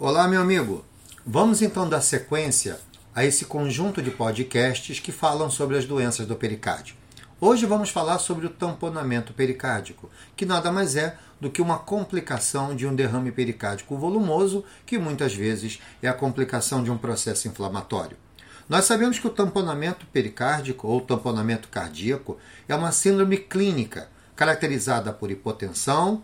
[0.00, 0.84] Olá, meu amigo.
[1.26, 2.78] Vamos então dar sequência
[3.12, 6.94] a esse conjunto de podcasts que falam sobre as doenças do pericárdio.
[7.40, 12.76] Hoje vamos falar sobre o tamponamento pericárdico, que nada mais é do que uma complicação
[12.76, 18.16] de um derrame pericárdico volumoso, que muitas vezes é a complicação de um processo inflamatório.
[18.68, 22.38] Nós sabemos que o tamponamento pericárdico ou tamponamento cardíaco
[22.68, 26.22] é uma síndrome clínica caracterizada por hipotensão,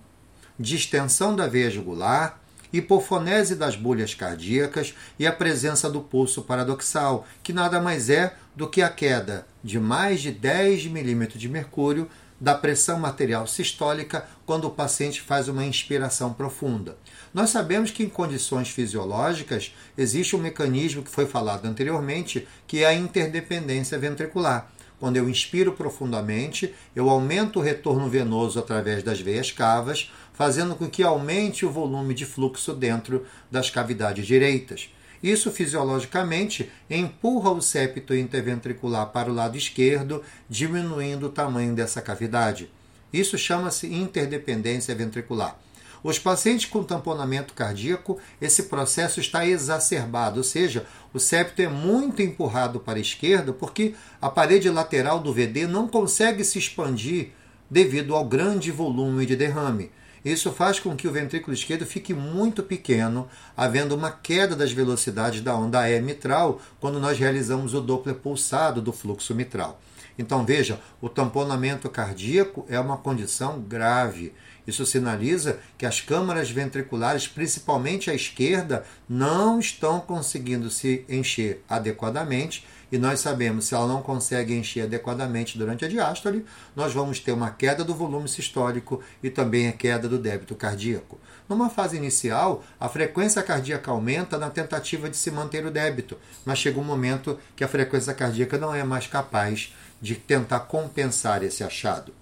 [0.57, 2.44] distensão da veia jugular,
[2.77, 8.69] hipofonese das bolhas cardíacas e a presença do pulso paradoxal, que nada mais é do
[8.69, 12.11] que a queda de mais de 10 milímetros de mercúrio
[12.41, 16.96] da pressão material sistólica quando o paciente faz uma inspiração profunda.
[17.32, 22.87] Nós sabemos que em condições fisiológicas existe um mecanismo que foi falado anteriormente, que é
[22.87, 24.71] a interdependência ventricular.
[25.04, 30.89] Quando eu inspiro profundamente, eu aumento o retorno venoso através das veias cavas, fazendo com
[30.89, 34.89] que aumente o volume de fluxo dentro das cavidades direitas.
[35.22, 42.70] Isso fisiologicamente empurra o septo interventricular para o lado esquerdo, diminuindo o tamanho dessa cavidade.
[43.12, 45.61] Isso chama-se interdependência ventricular.
[46.05, 52.21] Os pacientes com tamponamento cardíaco, esse processo está exacerbado, ou seja, o septo é muito
[52.21, 57.31] empurrado para a esquerda porque a parede lateral do VD não consegue se expandir
[57.71, 59.91] devido ao grande volume de derrame.
[60.25, 65.42] Isso faz com que o ventrículo esquerdo fique muito pequeno, havendo uma queda das velocidades
[65.42, 69.80] da onda E mitral quando nós realizamos o Doppler pulsado do fluxo mitral.
[70.19, 74.33] Então veja, o tamponamento cardíaco é uma condição grave.
[74.67, 82.64] Isso sinaliza que as câmaras ventriculares, principalmente à esquerda, não estão conseguindo se encher adequadamente.
[82.91, 87.33] E nós sabemos, se ela não consegue encher adequadamente durante a diástole, nós vamos ter
[87.33, 91.19] uma queda do volume sistólico e também a queda do débito cardíaco.
[91.49, 96.59] Numa fase inicial, a frequência cardíaca aumenta na tentativa de se manter o débito, mas
[96.59, 101.63] chega um momento que a frequência cardíaca não é mais capaz de tentar compensar esse
[101.63, 102.13] achado.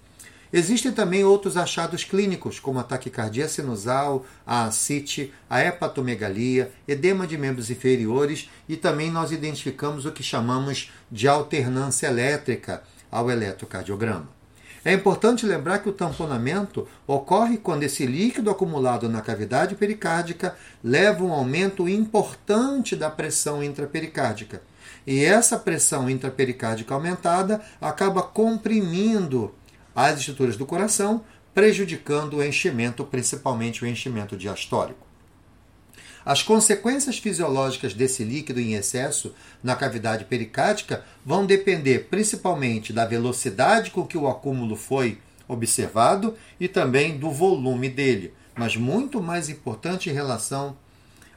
[0.55, 7.35] Existem também outros achados clínicos, como a taquicardia sinusal, a ascite, a hepatomegalia, edema de
[7.39, 14.29] membros inferiores e também nós identificamos o que chamamos de alternância elétrica ao eletrocardiograma.
[14.85, 21.23] É importante lembrar que o tamponamento ocorre quando esse líquido acumulado na cavidade pericárdica leva
[21.23, 24.61] um aumento importante da pressão intrapericárdica.
[25.07, 29.51] E essa pressão intrapericárdica aumentada acaba comprimindo
[29.95, 31.23] às estruturas do coração,
[31.53, 35.05] prejudicando o enchimento, principalmente o enchimento diastólico.
[36.25, 43.91] As consequências fisiológicas desse líquido em excesso na cavidade pericárdica vão depender principalmente da velocidade
[43.91, 50.09] com que o acúmulo foi observado e também do volume dele, mas muito mais importante
[50.09, 50.77] em relação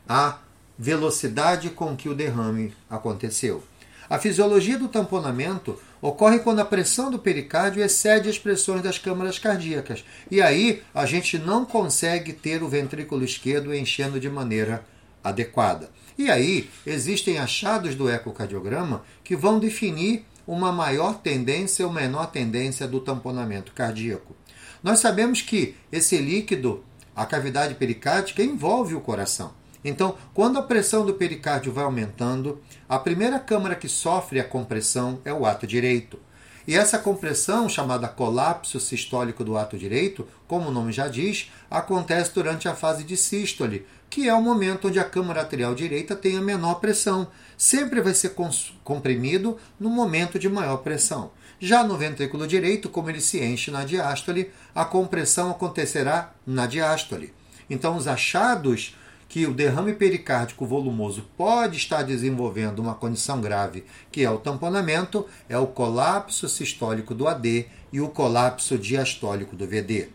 [0.08, 0.38] à
[0.78, 3.64] velocidade com que o derrame aconteceu.
[4.08, 9.38] A fisiologia do tamponamento ocorre quando a pressão do pericárdio excede as pressões das câmaras
[9.38, 10.04] cardíacas.
[10.30, 14.84] E aí a gente não consegue ter o ventrículo esquerdo enchendo de maneira
[15.22, 15.90] adequada.
[16.18, 22.86] E aí existem achados do ecocardiograma que vão definir uma maior tendência ou menor tendência
[22.86, 24.34] do tamponamento cardíaco.
[24.82, 29.52] Nós sabemos que esse líquido, a cavidade pericárdica, envolve o coração.
[29.86, 35.20] Então, quando a pressão do pericárdio vai aumentando, a primeira câmara que sofre a compressão
[35.24, 36.18] é o ato direito.
[36.66, 42.34] E essa compressão, chamada colapso sistólico do ato direito, como o nome já diz, acontece
[42.34, 46.36] durante a fase de sístole, que é o momento onde a câmara arterial direita tem
[46.36, 47.28] a menor pressão.
[47.56, 48.34] Sempre vai ser
[48.82, 51.30] comprimido no momento de maior pressão.
[51.60, 57.32] Já no ventrículo direito, como ele se enche na diástole, a compressão acontecerá na diástole.
[57.70, 58.96] Então, os achados
[59.28, 65.26] que o derrame pericárdico volumoso pode estar desenvolvendo uma condição grave, que é o tamponamento,
[65.48, 70.08] é o colapso sistólico do AD e o colapso diastólico do VD.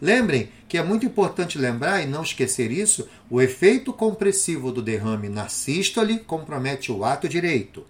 [0.00, 5.28] Lembrem que é muito importante lembrar e não esquecer isso: o efeito compressivo do derrame
[5.28, 7.84] na sístole compromete o ato direito.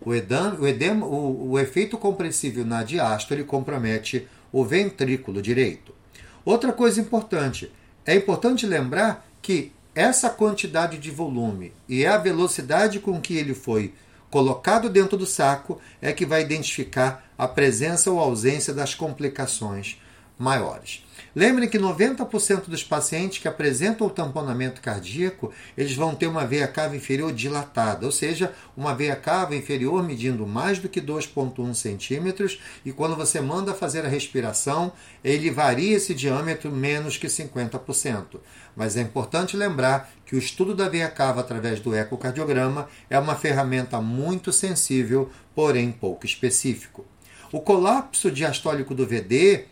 [0.00, 5.94] O, edema, o, edema, o, o efeito compressivo na diástole compromete o ventrículo direito.
[6.44, 7.70] Outra coisa importante:
[8.04, 13.92] é importante lembrar que essa quantidade de volume e a velocidade com que ele foi
[14.30, 19.98] colocado dentro do saco é que vai identificar a presença ou ausência das complicações.
[20.42, 21.04] Maiores.
[21.34, 26.68] Lembrem que 90% dos pacientes que apresentam o tamponamento cardíaco, eles vão ter uma veia
[26.68, 32.60] cava inferior dilatada, ou seja, uma veia cava inferior medindo mais do que 2,1 centímetros,
[32.84, 34.92] e quando você manda fazer a respiração,
[35.24, 38.40] ele varia esse diâmetro menos que 50%.
[38.76, 43.36] Mas é importante lembrar que o estudo da veia cava através do ecocardiograma é uma
[43.36, 47.06] ferramenta muito sensível, porém pouco específico.
[47.50, 49.71] O colapso diastólico do VD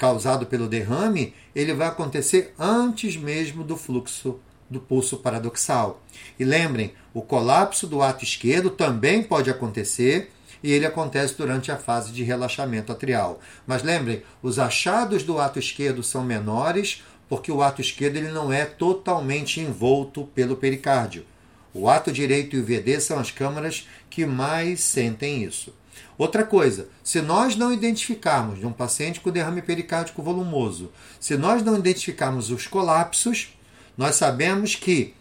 [0.00, 6.02] causado pelo derrame, ele vai acontecer antes mesmo do fluxo do pulso paradoxal.
[6.38, 10.30] E lembrem, o colapso do ato esquerdo também pode acontecer
[10.62, 13.40] e ele acontece durante a fase de relaxamento atrial.
[13.66, 18.50] Mas lembrem, os achados do ato esquerdo são menores porque o ato esquerdo ele não
[18.50, 21.26] é totalmente envolto pelo pericárdio.
[21.74, 25.74] O ato direito e o VD são as câmaras que mais sentem isso.
[26.18, 31.62] Outra coisa, se nós não identificarmos de um paciente com derrame pericárdico volumoso, se nós
[31.62, 33.56] não identificarmos os colapsos,
[33.96, 35.14] nós sabemos que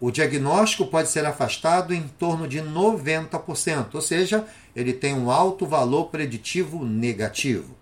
[0.00, 4.44] o diagnóstico pode ser afastado em torno de 90%, ou seja,
[4.74, 7.76] ele tem um alto valor preditivo negativo.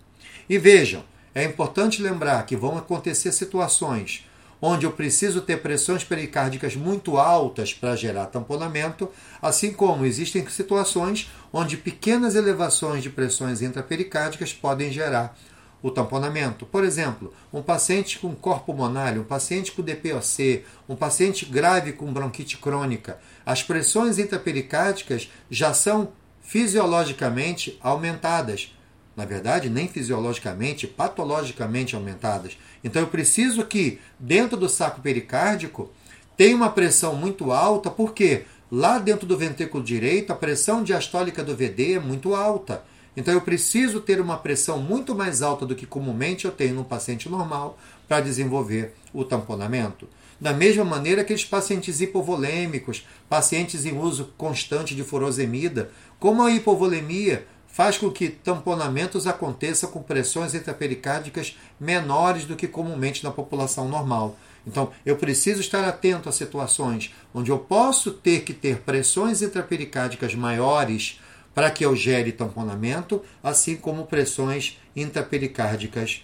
[0.47, 1.03] E vejam,
[1.33, 4.27] é importante lembrar que vão acontecer situações
[4.61, 9.09] onde eu preciso ter pressões pericárdicas muito altas para gerar tamponamento,
[9.41, 15.35] assim como existem situações onde pequenas elevações de pressões intrapericárdicas podem gerar
[15.81, 16.65] o tamponamento.
[16.65, 22.13] Por exemplo, um paciente com corpo pulmonar, um paciente com DPOC, um paciente grave com
[22.13, 26.11] bronquite crônica, as pressões intrapericárdicas já são
[26.41, 28.71] fisiologicamente aumentadas
[29.15, 32.57] na verdade, nem fisiologicamente, patologicamente aumentadas.
[32.83, 35.91] Então eu preciso que dentro do saco pericárdico
[36.37, 41.55] tenha uma pressão muito alta, porque lá dentro do ventrículo direito a pressão diastólica do
[41.55, 42.83] VD é muito alta.
[43.15, 46.83] Então eu preciso ter uma pressão muito mais alta do que comumente eu tenho num
[46.83, 47.77] paciente normal
[48.07, 50.07] para desenvolver o tamponamento.
[50.39, 57.45] Da mesma maneira, aqueles pacientes hipovolêmicos, pacientes em uso constante de furosemida, como a hipovolemia
[57.71, 64.37] faz com que tamponamentos aconteçam com pressões intrapericárdicas menores do que comumente na população normal.
[64.65, 70.35] Então, eu preciso estar atento a situações onde eu posso ter que ter pressões intrapericárdicas
[70.35, 71.19] maiores
[71.53, 76.23] para que eu gere tamponamento, assim como pressões intrapericárdicas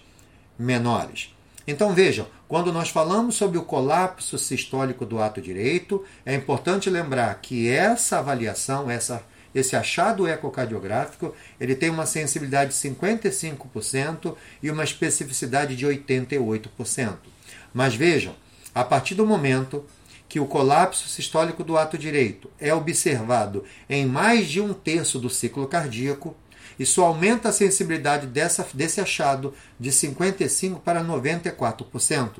[0.57, 1.33] menores.
[1.67, 7.35] Então vejam, quando nós falamos sobre o colapso sistólico do ato direito, é importante lembrar
[7.41, 9.21] que essa avaliação, essa
[9.53, 17.17] esse achado ecocardiográfico ele tem uma sensibilidade de 55% e uma especificidade de 88%.
[17.73, 18.35] Mas vejam,
[18.73, 19.85] a partir do momento
[20.29, 25.29] que o colapso sistólico do ato direito é observado em mais de um terço do
[25.29, 26.35] ciclo cardíaco,
[26.77, 32.33] isso aumenta a sensibilidade dessa, desse achado de 55% para 94%.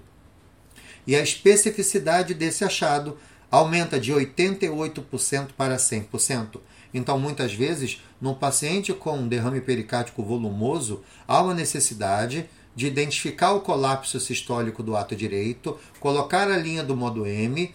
[1.08, 3.18] E a especificidade desse achado
[3.52, 6.60] aumenta de 88% para 100%.
[6.94, 13.62] Então, muitas vezes, num paciente com derrame pericárdico volumoso, há uma necessidade de identificar o
[13.62, 17.74] colapso sistólico do ato direito, colocar a linha do modo M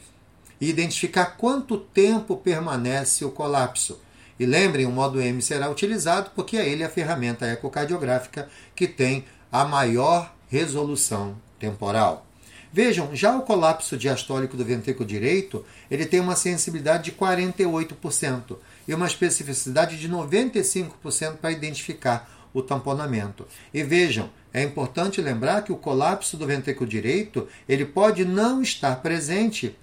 [0.61, 4.01] e identificar quanto tempo permanece o colapso.
[4.39, 9.25] E lembrem, o modo M será utilizado porque é ele a ferramenta ecocardiográfica que tem
[9.51, 12.27] a maior resolução temporal.
[12.73, 18.57] Vejam, já o colapso diastólico do ventrículo direito, ele tem uma sensibilidade de 48%
[18.89, 23.47] e uma especificidade de 95% para identificar o tamponamento.
[23.75, 28.97] E vejam, é importante lembrar que o colapso do ventrículo direito, ele pode não estar
[29.03, 29.77] presente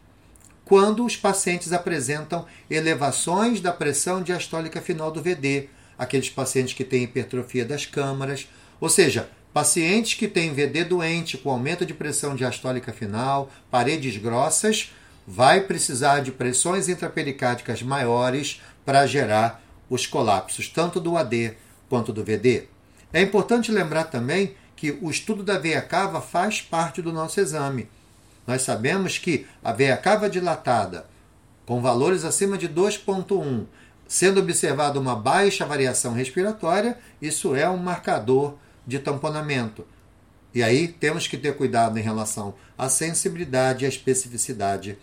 [0.65, 7.03] quando os pacientes apresentam elevações da pressão diastólica final do VD, aqueles pacientes que têm
[7.03, 8.47] hipertrofia das câmaras,
[8.79, 14.93] ou seja, Pacientes que têm VD doente com aumento de pressão diastólica final, paredes grossas,
[15.25, 21.57] vai precisar de pressões intrapericárdicas maiores para gerar os colapsos, tanto do AD
[21.89, 22.67] quanto do VD.
[23.11, 27.89] É importante lembrar também que o estudo da veia cava faz parte do nosso exame.
[28.45, 31.07] Nós sabemos que a veia cava dilatada,
[31.65, 33.65] com valores acima de 2,1,
[34.07, 38.55] sendo observada uma baixa variação respiratória, isso é um marcador
[38.89, 39.85] de tamponamento.
[40.53, 44.97] E aí temos que ter cuidado em relação à sensibilidade e à especificidade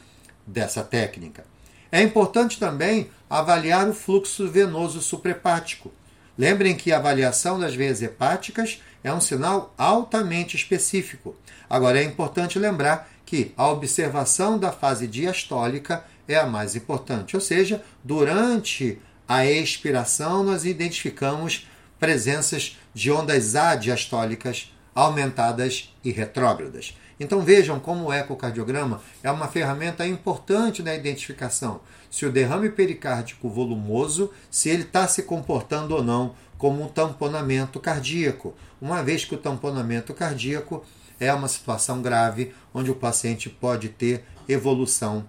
[0.44, 1.44] dessa técnica.
[1.90, 5.92] É importante também avaliar o fluxo venoso suprahepático.
[6.36, 11.36] Lembrem que a avaliação das veias hepáticas é um sinal altamente específico.
[11.70, 17.40] Agora é importante lembrar que a observação da fase diastólica é a mais importante, ou
[17.40, 26.96] seja, durante a expiração nós identificamos presenças de ondas adiastólicas aumentadas e retrógradas.
[27.18, 33.48] Então vejam como o ecocardiograma é uma ferramenta importante na identificação se o derrame pericárdico
[33.48, 39.34] volumoso, se ele está se comportando ou não como um tamponamento cardíaco, uma vez que
[39.34, 40.82] o tamponamento cardíaco
[41.20, 45.28] é uma situação grave onde o paciente pode ter evolução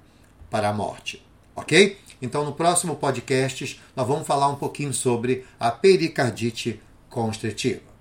[0.50, 1.26] para a morte.
[1.56, 1.98] Ok?
[2.22, 7.97] Então, no próximo podcast, nós vamos falar um pouquinho sobre a pericardite constritiva.